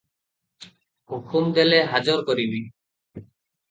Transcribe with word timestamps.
ହୁକୁମ 1.13 1.53
ଦେଲେ 1.61 1.85
ହାଜର 1.95 2.29
କରିବି।" 2.35 2.67